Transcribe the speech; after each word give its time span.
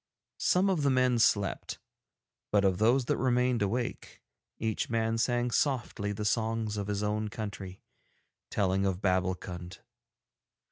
Some 0.39 0.67
of 0.67 0.81
the 0.81 0.89
men 0.89 1.19
slept, 1.19 1.77
but 2.51 2.65
of 2.65 2.79
those 2.79 3.05
that 3.05 3.17
remained 3.17 3.61
awake 3.61 4.23
each 4.57 4.89
man 4.89 5.19
sang 5.19 5.51
softly 5.51 6.11
the 6.11 6.25
songs 6.25 6.75
of 6.75 6.87
his 6.87 7.03
own 7.03 7.27
country, 7.29 7.83
telling 8.49 8.83
of 8.83 8.99
Babbulkund. 8.99 9.77